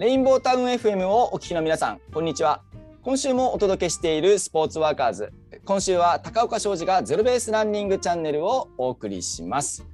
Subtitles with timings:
[0.00, 2.62] レインボータウン FM をお聞きの皆さん、こんにちは。
[3.02, 5.30] 今週もお届けしているスポーツワーカーズ。
[5.66, 9.84] 今週は高岡昌司がゼロベースランニングチャンネルをお送りします。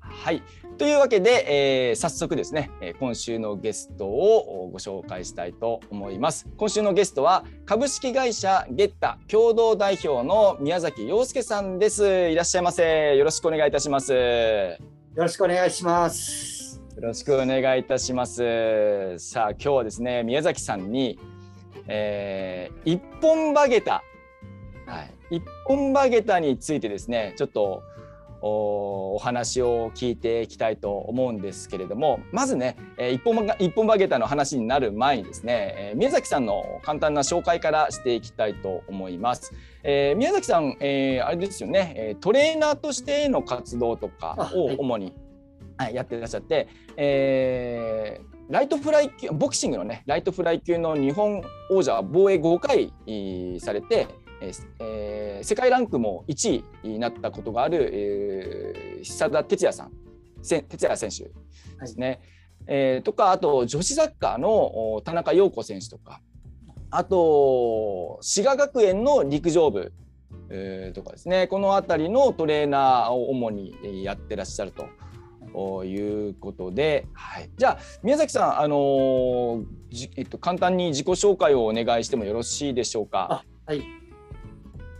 [0.00, 0.42] はい。
[0.78, 6.48] というわけで、えー、早速ですね、今週のゲストをご紹介したいと思います。
[6.56, 12.30] 今週のゲストは株式会社ゲッタ共同代表の宮崎洋介さんです。
[12.30, 13.16] いらっしゃいませ。
[13.16, 14.12] よろしくお願いいたします。
[14.12, 14.76] よ
[15.14, 16.61] ろしくお願いします。
[16.96, 19.18] よろしくお願いいたします。
[19.18, 21.18] さあ今日はですね宮崎さんに
[21.88, 24.02] えー、一本バゲタ、
[24.86, 27.82] はい、一本バゲタについてですねちょっと
[28.44, 39.52] お話を聞いていきたいと思うんですけれどもまずね、えー、一本一本バゲタの話になる前にですね、えー、宮崎さんの簡単な紹介からしていきたいと思います。
[39.84, 45.14] えー、宮崎さん、えー、あれですよねトレーナーとしての活動とかを主に、
[45.76, 52.92] はい、やってらっしゃって、えー、ライトフライ級ボクシングのねライトフライ級の日本王者防衛5回
[53.60, 54.08] されて、
[54.78, 59.92] えー、世界ランクも1位になったことがある、えー、久田哲也さん
[60.42, 61.24] 哲也選手
[61.80, 62.18] ですね、はい、
[62.66, 66.20] えー、とかあと女子サッカーの田中陽子選手とか
[66.90, 69.94] あと滋賀学園の陸上部、
[70.50, 71.46] えー、とかですね。
[71.46, 74.86] この辺りのトレーナーを主にやってらっしゃると。
[75.52, 79.64] ということで、はい、じゃあ宮崎さん、あのー、
[80.16, 83.44] えっと、簡単に自己紹介をお願いしてもよろしいでしょうか？
[83.66, 83.82] はい、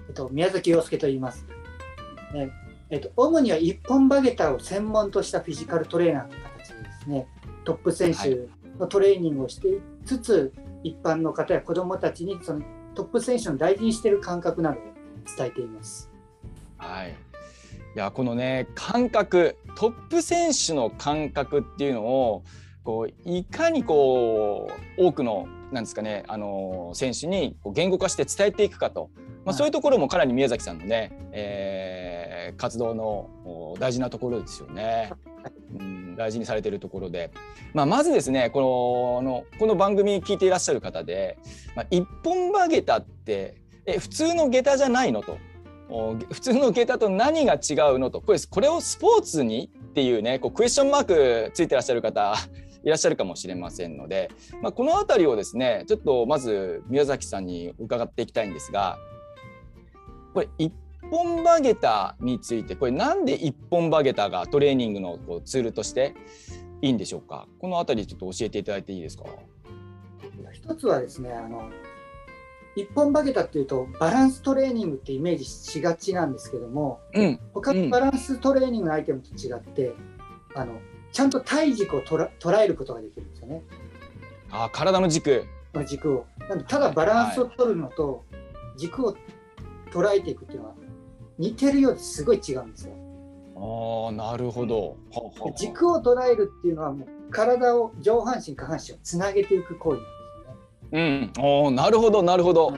[0.09, 1.47] えっと、宮崎洋介と言います。
[2.35, 2.51] ね
[2.91, 7.27] えっと、主には一本バゲタを専門としたフィジカルトレーナーという形でですね
[7.65, 12.61] トップ選手のトレーニングをしていつつ、はい、一般の方や子どもたちにその
[12.95, 14.83] トップ選手の大事にしている感覚などを
[15.37, 16.11] 伝えています。
[16.77, 17.17] はい
[17.95, 22.43] いやこのね感覚トップ選手の感覚っていうのを
[22.85, 29.11] こういかにこう多くのなんですかねあの選手に言語化して伝えていくかと、
[29.45, 35.13] まあ、そういうところもかなり宮崎さんのね、えー、活動の大事なところですよね。
[35.79, 37.31] うん、大事にされているところで、
[37.73, 41.39] まあ、まずですねこのこの番組聞いていらっしゃる方で、
[41.75, 43.55] まあ、一本歯下駄って
[43.87, 45.39] え普通の下駄じゃないのと。
[46.31, 48.21] 普通の下駄と何が違うのと。
[48.21, 52.35] これこれをスポーツにっていうねこうクエスチョンマークついてらっしゃる方
[52.85, 54.31] いらっしゃるかもしれませんので、
[54.63, 58.99] まあ、この辺りをですねちょっとまず宮崎さんに伺っていきたいんですが
[60.35, 60.73] これ一
[61.11, 66.15] 本バゲタについてこれなんで一本バゲタがトレーニングのこうツールとして
[66.81, 67.47] いいんでしょうか？
[67.61, 69.25] この辺りちょっと教えていただいていいですか？
[70.53, 71.71] 一つはですねあの
[72.75, 79.97] 一本バゲタっていうとバランストレーニングってイメージしがちなんですけども、うん、他のバランストレーニングのアイテムと違って、うん、
[80.55, 80.81] あの
[81.13, 83.63] ちゃんと体軸を捉えることができるんですよね。
[84.51, 85.45] あ体の軸。
[85.87, 86.27] 軸を。
[86.69, 88.25] ただバランスを取るのと
[88.79, 89.17] 軸を
[89.91, 90.75] 捉えていくっていうのは
[91.39, 92.95] 似てるようですごい違うんですよ。
[93.57, 94.97] ああなるほど。
[95.57, 100.22] 軸を捉えるっていうのはもう体を上半身下半身をつなげていく行為なんです。
[100.93, 102.77] うん、おなるほどなるほど。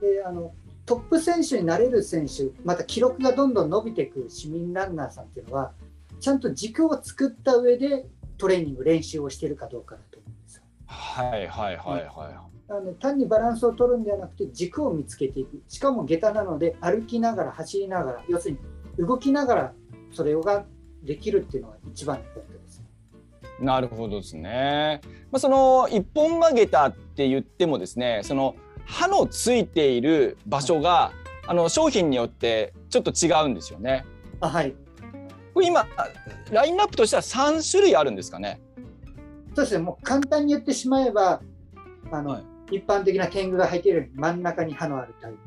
[0.00, 0.52] であの
[0.86, 5.72] トップ選手になれる選手また記録がどんどん伸びていく市民ランナーさんっていうのは
[6.18, 8.06] ちゃんと軸を作った上で
[8.38, 10.62] トレーニング練習をしているかどうかだと思うんですよ。
[10.86, 12.50] はいはいはいはい。
[12.70, 18.58] なので単にバランスを取るんではなくて軸を見つけていくしかも下駄なので歩きながら走りながら要する
[18.98, 19.72] に動きながら
[20.12, 20.64] それが
[21.02, 22.59] できるっていうのが一番のポイントです。
[23.60, 25.00] なるほどですね。
[25.30, 28.56] まあ、その一本曲げたって言ってもですねその
[28.86, 31.12] 刃のついている場所が、
[31.46, 34.04] あの商品によってちょっと違うんですよね。
[34.40, 34.74] あはい。
[35.54, 35.86] これ今
[36.50, 38.60] ラインナップとしては3種類あるんですかね？
[39.54, 39.82] そうですね。
[39.82, 41.42] もう簡単に言ってしまえば
[42.10, 45.38] あの、はい、一般的な天狗が入っている真ん中に刃のあるタイプ。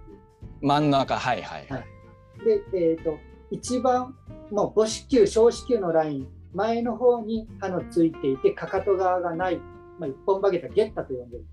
[0.62, 1.86] 真ん中はいはい、はい、
[2.46, 3.18] でえっ、ー、と
[3.52, 4.16] 一番
[4.52, 9.58] もう母子球小子球のライン前の方に刃のついていてかかと側がない、
[10.00, 11.46] まあ、一本曲げたゲッタと呼んでる。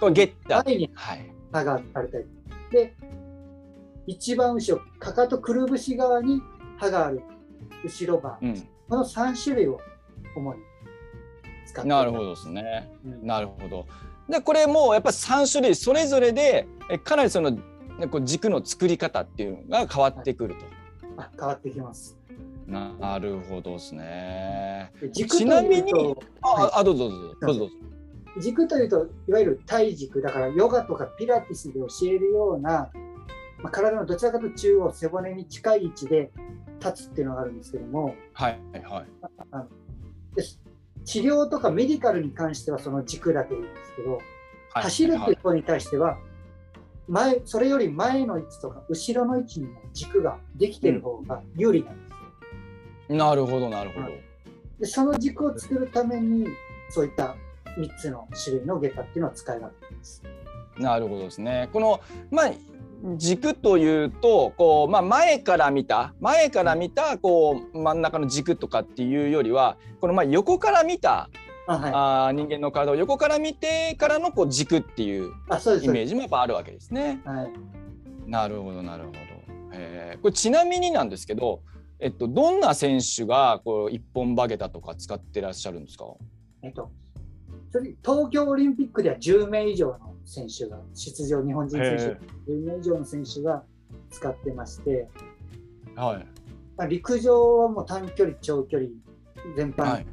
[0.00, 0.62] これゲッタ。
[0.64, 0.90] 前に
[1.52, 2.24] 刃がされたり、
[2.70, 2.94] で
[4.06, 6.40] 一番後ろかかとくるぶし側に
[6.78, 7.22] 刃がある。
[7.84, 9.80] 後ろ刃、うん、この3種類を
[10.34, 10.60] 主に
[11.66, 13.86] 使ってなるほどですね、うん、なるほど。
[14.28, 16.66] でこれもやっぱり3種類それぞれで
[17.04, 17.56] かなりその
[18.10, 20.64] こう軸の作り方っていうのが変わってくると、
[21.16, 22.15] はい、あ変わってきます
[22.66, 24.92] なるほどですね。
[25.12, 25.92] ちなみに、
[26.42, 27.68] あ、あ、どうぞどうぞ、どうぞ。
[28.40, 32.90] 軸というと、いわゆる体軸、だからヨガとかピラティスで教えるような、
[33.62, 36.30] まあ、体のどちらかと中央、背骨に近い位置で
[36.80, 39.06] 立つっていうのがあるんですけども、はいはい。
[39.52, 39.66] あ
[40.34, 40.60] です
[41.04, 44.22] 治療とかメディカルに関してはその軸だけいいんですけど、はい
[44.82, 46.18] 走るってはいいうことに対しては、
[47.08, 52.05] 前それより前の位置とか後ろの位置にも軸ができてる方が有利なんですよ。
[53.08, 54.08] なるほどなるほど。
[54.80, 56.46] でその軸を作るために
[56.90, 57.36] そういった
[57.78, 60.22] 3つの種類の下駄っていうのは使い分けてます。
[60.78, 61.68] なるほどですね。
[61.72, 62.00] この
[62.30, 62.50] まあ
[63.16, 71.28] 軸というとこう、まあ、前から見た前から見たこう真ん中の軸とかっていうよりはこのまあ横から見た
[71.68, 77.20] あはい、あー人間の体を横から見てからのこう軸っていうイメージもやっぱあるわけですね。
[77.24, 79.18] はい、なるほどなるほど。
[79.72, 81.60] えーこれちなみになんですけど、
[81.98, 86.04] えっと、どんな選手がこう一本バゲタとか使ってらっしゃるんですか？
[86.62, 86.90] えっと、
[87.70, 92.08] それ東京オリンピックでは10名以上の選手が出場日本人選手へ
[92.48, 93.62] 10名以上の選手が
[94.10, 95.08] 使ってまして、
[95.94, 96.26] はい。
[96.76, 98.90] まあ、陸上はもう短距離長距離
[99.56, 100.06] 全般、はい。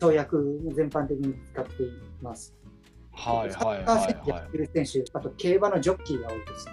[0.00, 1.86] 跳躍全般的に使ってい
[2.20, 2.54] ます。
[3.12, 3.84] はいサはいはい。
[3.84, 6.72] ッカー選手やはってる選手、あと競馬のジョッキーが多いですね。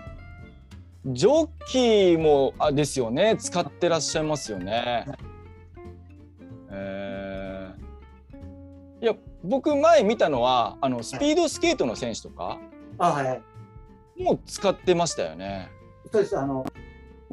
[1.05, 1.13] い。
[1.13, 5.05] ジョッキーもあですよね使ってらっしゃいますよね。
[6.71, 7.83] えー
[9.03, 12.57] いや僕前見たのはあのスピードスケートの選手とか
[12.97, 13.43] あはいはい。
[14.23, 15.69] も使ってましたよね。
[16.09, 16.37] そうです。
[16.37, 16.65] あの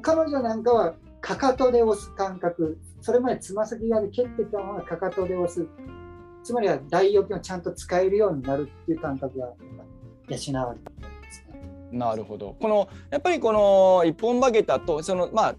[0.03, 5.69] 彼女なんかはかかとで押す感覚、それまでつま先側で蹴ってたのがかかとで押す、
[6.43, 9.55] つまりは大腰筋をちゃんと使えるようになるっていう感覚が養わ
[10.29, 11.00] れてですね。
[11.93, 12.57] なるほど。
[12.61, 15.55] このやっぱりこの一本バゲタとそのまあ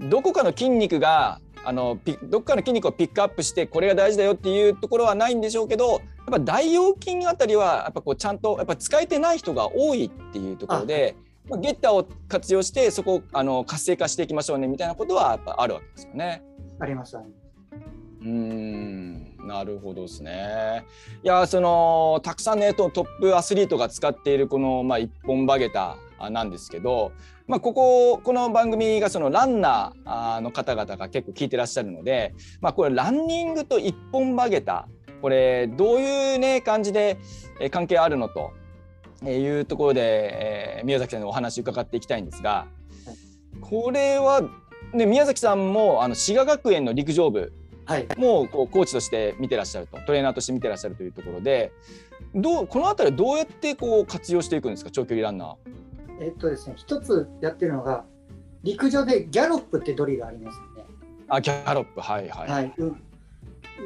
[0.00, 6.00] どこかの筋肉があのピどこかの筋肉をピックアップしてこれが大事だよっていうところはないんでしょうけどやっ
[6.30, 11.16] ぱ大腰筋あたりはやっぱこうちゃんとやっぱ使えてない人が多いっていうところで、
[11.48, 16.42] まあ、ゲッターを活用してそこをあの活性化していきましょうねみたいなことはやっぱあるわけですよね。
[16.80, 17.48] あります、あります。
[18.20, 20.84] うーんなるほどですね。
[21.24, 25.96] いやそのたくさんねとトップアスリートが使っているこの、まあ、一本バゲタ
[26.30, 27.12] なんですけど、
[27.46, 34.86] まあ、こここの番組がそのランナーの方々が結構聞いてらっしゃるので、まあ、これランニングと一本バゲタ
[35.22, 37.18] これどういうね感じで
[37.58, 38.52] え関係あるのと
[39.26, 42.66] いうところで、えー宮崎さんのお話伺っていきたいんですが
[43.60, 44.42] これは、
[44.92, 47.52] ね、宮崎さんもあの滋賀学園の陸上部
[47.88, 48.06] はい。
[48.18, 51.72] もうこうコーチとして見てらっしゃるとトレーナーとして見てらっしゃるというところで
[52.34, 55.56] どうこの辺りどうやってこう活用していくんですか長距離ランナー。
[56.20, 58.04] えっとですね、一つやってるのが、
[58.62, 60.84] 陸上でギャロップってドリルありますよね。
[61.28, 62.50] あギャロップはいはい。
[62.50, 62.74] はい。
[62.76, 62.92] うん、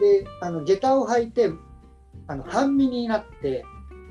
[0.00, 1.50] で、あの下駄を履いて、
[2.26, 3.64] あの半身になって、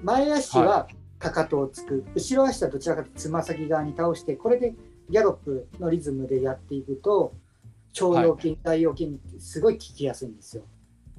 [0.03, 4.75] 前足はかかとをつく、後ろ足はどちらかとつま先側に倒して、これで
[5.09, 7.33] ギャロップのリズムでやっていくと、
[7.99, 10.63] 腸腰筋、大腰筋ってすごい効きやすいんですよ。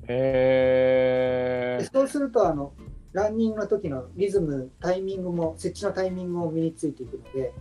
[0.08, 2.72] へでそうするとあの
[3.12, 7.52] ランニングの時のリズムタイミングも設置のタイミングも身についていくので、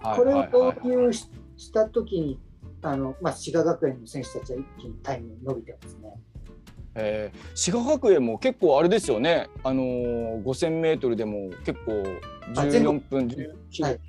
[0.00, 2.38] ーこれを導入しした時に
[2.82, 6.14] あの、まあ、滋賀学園の選手たちは一気にタイム伸びてますね。
[6.96, 7.56] えー。
[7.56, 14.00] 滋賀学園も結構あれですよね、あのー、5000メートルでも結構14あ全国分19、はい。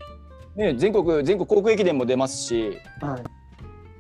[0.56, 2.78] ね、全国全国高校駅伝も出ますし。
[3.02, 3.24] はい、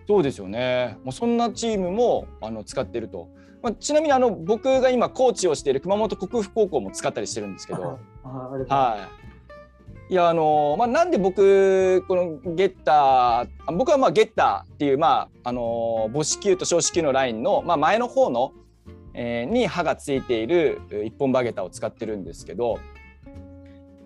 [0.07, 3.27] そうですよねもうそんなチームもあの使ってると、
[3.63, 7.99] まあ、ちなみにあの僕が今コーチをしている熊本国府高校も使ったりしてるんですけど。
[8.23, 9.25] はい。
[10.07, 18.53] いやあのまあなんで僕このゲッターあ僕はまあゲッターっていうまああの母子球と小子球のラインのまあ前の方の、
[19.15, 22.77] えーに刃がついている一本バゲタを使ってるんですけど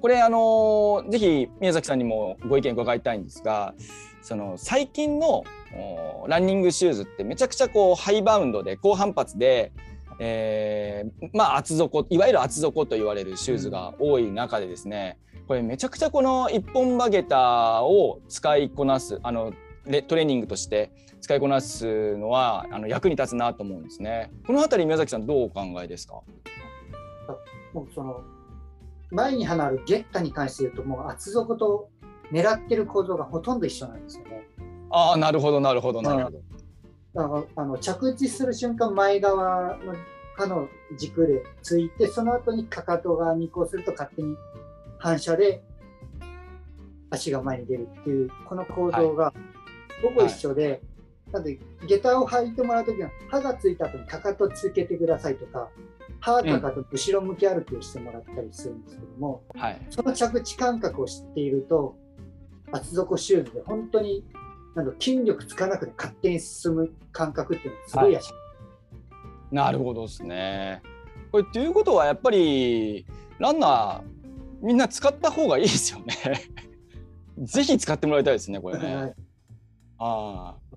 [0.02, 3.74] これあのぜひ宮崎さんにもご意見伺いたいんですが
[4.22, 5.44] その最近のお
[6.28, 9.72] ランニングシューズってめちゃくちゃこうハイバウンドで高反発で、
[10.20, 19.54] えーまあ厚底いわゆる厚底と言われるシューズが多い中でですね、これめちゃくちゃこの一本バゲタを使いこなすあの
[20.08, 24.32] トレーニングとして使いこなすのはあの役に立つなと思うんですね。
[24.46, 26.22] このあたり宮崎さんどうお考えですか？
[27.74, 28.22] もうその
[29.12, 31.90] 前に離るゲッタに関して言うともう厚底と
[32.32, 34.39] 狙ってる構造がほとんど一緒なんですよね。
[34.92, 36.42] ああなるほどなるほどなるほど。
[37.14, 39.96] だからあの着地する瞬間前側の
[40.36, 44.36] 刃の軸でついてその後にかかと側にこうすると勝手に
[44.98, 45.64] 反射で
[47.10, 49.34] 足が前に出るっていうこの構造が
[50.02, 50.82] ほぼ一緒で、
[51.32, 55.70] なんで下駄を履いてもらうときは刃がついた後にかかとつけてくださいとか
[56.22, 59.82] 刃かかと後ろ向き歩きをしてもらったりするんですけども、はい。
[59.90, 61.98] その着地感覚を知っていると
[62.72, 64.24] 厚底シューズで本当に
[64.76, 68.32] なんだろう筋力つかなくて勝手に進む感覚っていうのはすごいやし、
[69.52, 70.82] なるほどですね。
[71.32, 73.06] これということはやっぱり
[73.40, 74.02] ランナー
[74.62, 76.16] みんな使った方がいいですよね。
[77.40, 78.96] ぜひ使ってもらいたいですねこれね。
[78.96, 79.16] はい
[80.02, 80.76] ああ。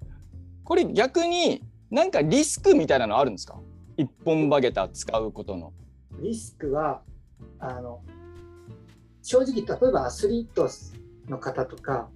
[0.64, 3.58] これ逆になんかリスクみたいなのあるんですか？
[3.96, 5.72] 一本バゲタ使うことの。
[6.20, 7.02] リスクは
[7.58, 8.00] あの
[9.22, 10.68] 正直例えばアスリート
[11.28, 12.08] の方とか、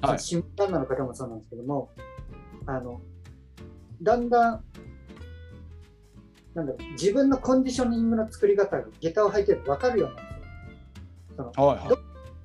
[0.00, 1.90] はい新聞ランナーの方もそうなんですけども
[2.66, 3.00] あの
[4.00, 4.64] だんだん
[6.54, 11.52] なんだろう自分のコンディショニングの作り方が下駄を履いてると分かるようになるんですよ。
[11.54, 11.98] そのはいど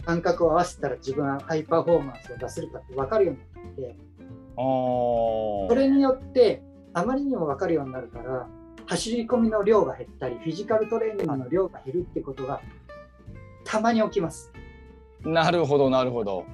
[0.05, 3.97] 感覚を合わせたら自分はハイパフォーマンスを出せるかって分かるようになって
[4.55, 6.63] それによって
[6.93, 8.47] あまりにも分かるようになるから
[8.85, 12.61] 走り込みの量が減ったりフィジカルトレーニングの量が減るってことが
[13.65, 14.53] たまに起きます
[15.25, 16.45] なるほどなるほど。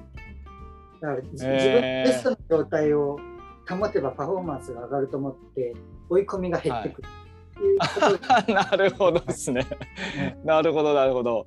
[1.00, 3.18] だから、自分のベストの状態を
[3.68, 5.74] 保てばパフォーマンスが上がると思って
[6.08, 9.66] 追い込みが減ってくるってい なるほどですね。
[10.44, 11.46] なるほどなるほど。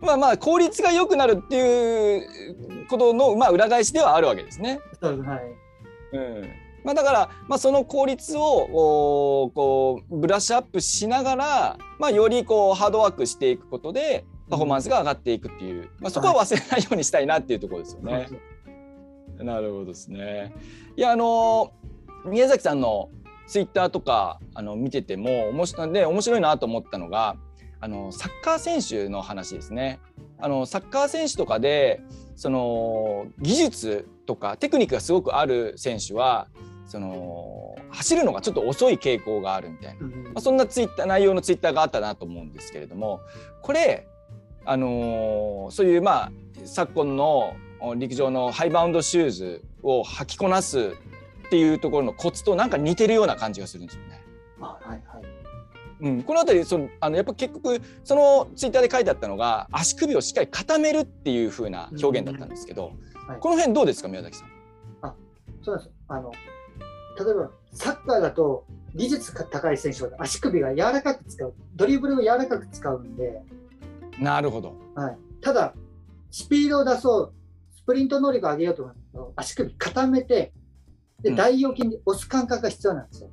[0.00, 4.80] まあまあ効率が良くなるっていうことのまあ裏返しではあるわけですね。
[5.00, 6.48] はいうん。
[6.84, 18.28] まあだからまあその効率をこうブラッシュアップしながらまあよりこうハードワークしていくことでパフォーマンスが上がっていくっていう、まあそこは忘れないようにしたいなっていうところですよね。
[19.44, 20.52] なるほどですね。
[20.96, 21.72] いやあの
[22.24, 23.10] 宮崎さんの
[23.46, 27.36] ツイッターとかあの見てても面白いで面白いなと思ったのが
[27.80, 30.00] あのサッカー選手の話ですね。
[30.38, 32.00] あのサッカー選手とかで
[32.36, 36.48] その技術とかテクニックがすごくある選手は
[36.86, 43.20] その走るのがちょっと遅い傾向があるみたいな、うんまあ、そんなツイッター内容のツイッターがあったなと思うんですけれども
[43.62, 44.06] これ
[44.64, 46.32] あのーそういうまあ
[46.64, 47.54] 昨今の
[47.96, 50.94] 陸上のハイバウンドシューズを履きこなす
[51.46, 54.22] っていうところのコツとなんか似てるような感じがするんですよね。
[54.60, 55.02] あはいはい。
[56.00, 62.92] うん、この辺りそのあのやっぱ結局そのツイッターで書いてあったのが足首をしっかり固めるっていう風な表現だったんですけど、
[63.28, 63.40] はい。
[63.40, 64.52] この辺どうですか宮崎さん？
[65.62, 65.90] そうです。
[66.08, 66.32] あの
[67.18, 71.54] 例えばサッカーだと技術が高い選手は足首が柔らかく使う。
[71.76, 73.40] ドリブルを柔らかく使うんで、
[74.18, 74.74] なるほど。
[74.94, 75.72] はい、ただ
[76.30, 77.32] スピードを出そう
[77.82, 80.52] スプリント能力を上げようと思うと足首固めて
[81.20, 83.30] でうん大腰筋に押す感覚が必要なんですよ。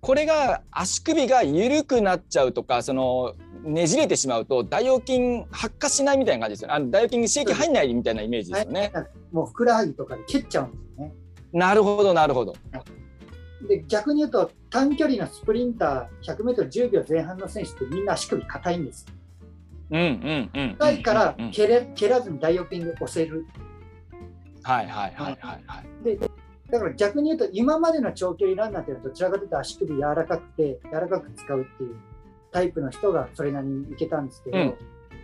[0.00, 3.34] これが足首が緩くなっちゃうとかその
[3.64, 6.74] ねじれてしまうと大腰筋発火しないみたいな感じですよね。
[6.74, 8.92] あの大腰筋に刺激入んないみたいなイメージですよね。
[9.32, 11.14] もうふくらはぎとかで蹴っちゃうんですよね。
[11.52, 12.54] なるほどなるほど。
[13.66, 19.06] で逆に言うと短距離のスプリンター 100m10 秒前半の選手ってみんな足首硬いんです。
[19.90, 20.76] うんうんうん。
[20.78, 23.46] 硬いからうんうん蹴れ蹴らずに大腰筋で押せる。
[24.62, 26.18] はいはいはいはいはい。
[26.70, 31.96] だから逆に言うと今までの長距離ランナーっていうのはどちらかというと足首柔らかくて柔らかく使うっていう
[32.50, 34.74] タイプの人がそれなりにいけたんですけど、うん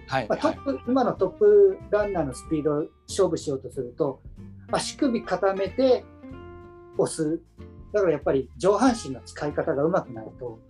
[0.07, 0.65] はいまあ、トはいッ。
[0.65, 4.21] プ今のトップランナーのスピードを勝負しようとすると
[4.71, 6.05] 足首固めて
[6.99, 7.41] 押す
[7.93, 10.61] だからやっぱり上半身の使い方がうまくないと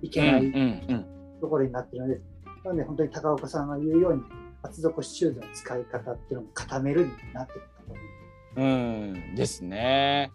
[0.00, 1.06] いけないうんうん
[1.40, 2.20] ところになっているので、
[2.66, 4.22] なので本当に高岡さんが言うように
[4.62, 7.96] 厚底シューズの使い方っていうのも固めるになってくると思。
[8.56, 10.32] うんですね。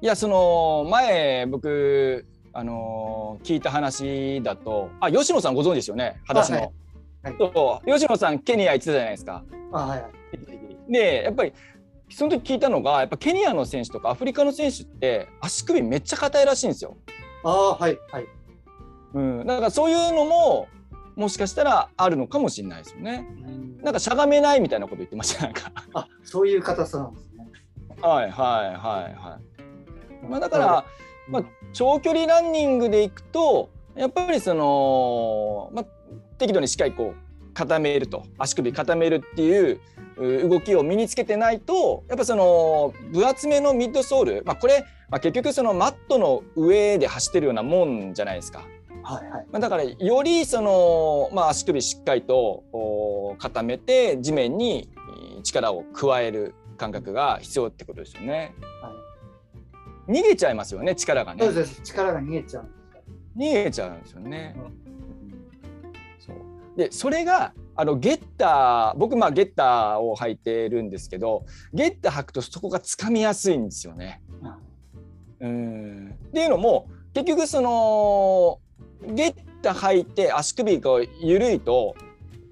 [0.00, 6.56] いやその前僕あの聞いた話だとあ吉野さんご存知ですよね裸足の。
[6.56, 9.44] はいはい吉野さんケニア行ってたじゃないですか。
[9.72, 10.12] あはいはい
[10.88, 11.52] でやっぱり
[12.08, 16.96] その時聞いたのがやっぱケニアの選手とかアフリカの選手って足首めっちゃ硬いらしいんですよ。
[17.44, 18.26] ああはいはい
[19.14, 20.68] うん、だからそういうのも
[21.16, 23.26] もしかしたらあるのかもしれないですよね。
[23.48, 25.72] うんなんかしゃがめないみたいなこと言ってましたなんか。
[25.94, 27.46] あそういう硬さなんですね。
[28.00, 30.26] はいはいはいはい。
[30.28, 30.84] まあだから、
[31.28, 31.42] まあ、
[31.72, 35.86] 長距離ランニングでいくとやっぱりその、まあ、
[36.38, 39.80] 適度にしっかりこう固めると足首固めるっていう
[40.16, 48.64] う動きを身につけてないとやっぱその分厚めのミッドソール、まあ、これ、まあ、結局そのマットの上で走ってるようなもんじゃないですか。
[49.06, 58.54] はいはいまあ、だからよりその、まあ、足首しっかりとお固めて地面にえー力を加える感覚が必要ってことですよね。
[58.82, 59.06] はい
[60.08, 63.02] 逃げちゃいますよね力がねそうです力が逃げちゃうんですよ。
[63.36, 64.56] 逃げちゃうんですよね。
[66.20, 66.36] そう
[66.76, 74.22] でそれがあのゲッター僕まあゲッターを履いてるんですけどゲッター履くとそこがつかみやすいんですよね。
[75.40, 78.60] うんっていうのも結局その
[79.02, 81.94] ゲッター履いて足首が緩いと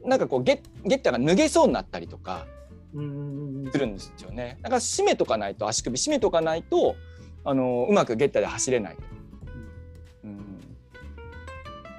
[0.05, 2.47] なんかこうゲッゲッターが脱げそうになったりとか
[2.95, 4.59] うんするんですよね。
[4.63, 6.97] だから締めとかないと足首締めとかないと
[7.45, 8.97] あのうまくゲッターで走れない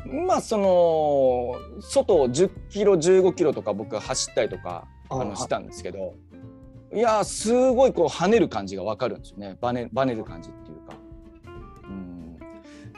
[0.06, 6.14] まあその外を10キロ15キロとか僕走ったりとかあのしたんですけど
[6.94, 9.58] いやすごいこう跳ねる感じが分かるんですよね。
[9.60, 10.54] バネバネる感じっ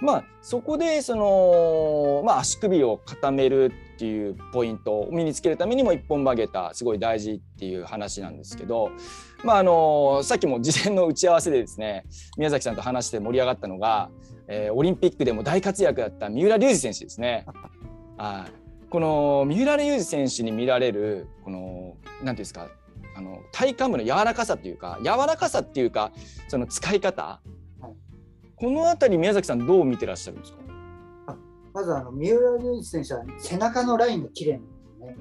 [0.01, 8.91] まあそこでその、まあ、足首を固めるっていうポイントを身につけるためにも一本曲げたすごい大事っていう話なんですけど、
[9.43, 12.05] まあ、あのさっきも事前の打ち合わせでですね
[12.37, 14.09] 宮崎さんと話して盛り上がったのが、
[14.47, 17.45] えー、オリンピックでも大活躍だった三浦龍司選手ですね。
[18.17, 22.69] はいこの三浦龍司選手に見られるこの何ていうんですか
[23.15, 26.11] あの体幹部の柔らかさっていうか柔らかさっていうか
[26.47, 27.41] その使い方、
[28.57, 30.57] この辺り宮崎さんどう見てらっしゃるんですか？
[31.73, 35.17] まずあの三浦龍司選手は背中のラインが綺麗なんですよね。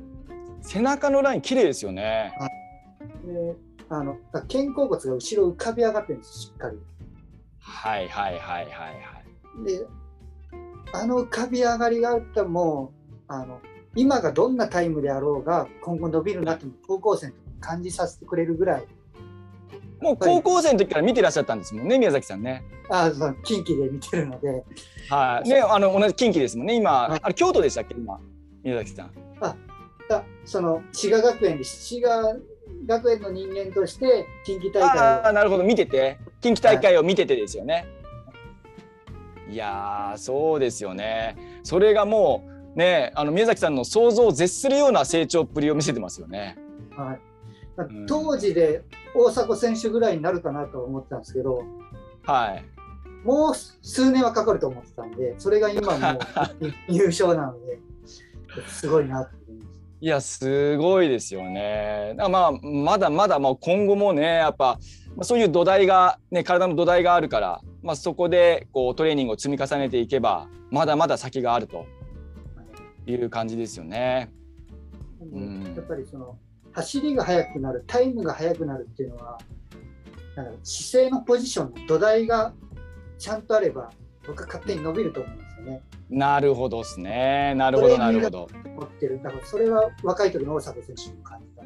[0.62, 2.34] 背中のライン綺麗ですよね。
[2.38, 2.50] はい、
[3.26, 3.54] で
[3.90, 6.78] あの肩甲骨が後ろ浮かび上がってるんですしっかり。
[7.60, 8.90] はいはいはいはいは
[9.60, 9.64] い。
[9.66, 9.86] で
[10.94, 13.60] あの浮かび上がりがあったらもうあの
[13.94, 18.86] 今がどんなタイムであろうが今後伸びるなって高校生と感じさせてくれるぐらい
[20.00, 22.64] もう高校生の時から見てらっしゃったんですもんね宮崎さんね。
[22.88, 24.64] あそう近畿で見てるので。
[25.08, 25.48] はい。
[25.48, 28.20] ねあの同じ近畿ですもんね今、あれ京都でしたっけ今
[28.62, 29.10] 宮崎さん。
[29.40, 29.56] あ
[30.44, 32.36] その滋賀学園で滋賀
[32.86, 37.86] 学園の人間として近畿大会あなるほど見てて近畿大会を見ててですよね。
[39.46, 41.60] はい、いやそうですよね。
[41.64, 46.56] それがもうねあの宮崎さんの想像を絶するような成長っぷりを見せてますよね。
[46.96, 47.20] はい。
[48.06, 48.82] 当時で
[49.14, 51.62] 大迫選手ぐらいになるかなと思ってたんですけど、
[52.24, 52.64] はい、
[53.24, 56.18] もう数年はかかると思ってたんでそれが今も
[56.88, 57.80] 優勝なので
[58.68, 59.36] すごいなって
[60.00, 62.14] いやすごいですよね。
[62.18, 64.78] まあまだまだもう今後もねやっぱ
[65.22, 71.86] そういう土台がね体の土台があるから、まあ、そこでこうトレーニングを積み重ねていけばまだまだ先があると
[73.06, 74.30] いう感じですよね。
[75.32, 76.36] うん、やっぱりその
[76.76, 79.38] 走りが速くなるタイムが速くなるっていうのは
[80.62, 82.52] 姿勢のポジションの土台が
[83.18, 83.90] ちゃんとあれば
[84.26, 85.82] 僕は勝手に伸びると思うんですよね。
[86.10, 87.54] なるほどですね。
[87.56, 88.48] なるほどなるほど。
[88.76, 91.64] 持ってるだからそれは若い時の大迫選手に感じた。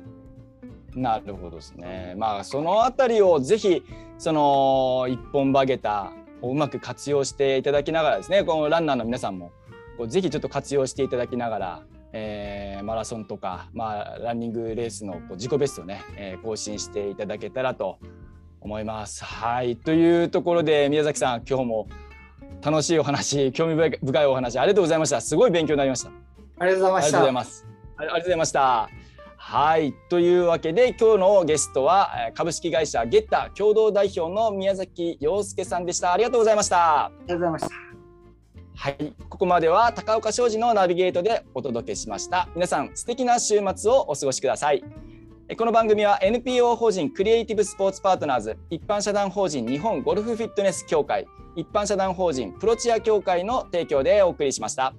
[0.94, 2.14] なるほどですね。
[2.16, 3.82] まあそのあたりをぜひ
[4.16, 9.50] その一本バゲタをうまく活用していただきながらですねこのランナーの皆さんも
[9.98, 17.98] こうぜひちょっと活用していただきながらえー、マラソンとか、まあ、ランニングレースのこう自己ベストね、えー、更新していただけたらと
[18.60, 19.24] 思います。
[19.24, 21.88] はいというところで宮崎さん今日も
[22.62, 25.20] 楽しいお話興味深いお話ありがとうございました。
[25.20, 26.10] すごい勉強になりました。
[26.58, 27.06] ありがとうございました。
[27.06, 27.66] ありがとうございます。
[27.96, 28.90] ありがとうございました。
[29.36, 36.12] はいというわけで今日のゲストは株式会社ゲッタ共同代表の宮崎洋介さんでした。
[36.12, 37.06] ありがとうございました。
[37.06, 37.89] ありがとうございました。
[38.80, 42.48] はい、ここまでは高岡商事のナビゲートでお届けしました。
[42.54, 44.82] 皆さん素敵な週末をお過ごしください。
[45.58, 54.94] この番組は NPO 法人クリエイティブスポーツパートナーズ一般社団法人日本ゴルフフィットネス協会一般社団法人プロチア協会の提供でお送りしました。